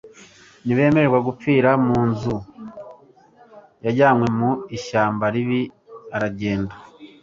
ntibemerewe 0.63 1.19
gupfira 1.27 1.69
mu 1.85 1.97
nzu. 2.09 2.35
yajyanywe 3.85 4.27
mu 4.39 4.51
ishyamba 4.77 5.25
ribi 5.33 5.61
aragenda 6.15 6.75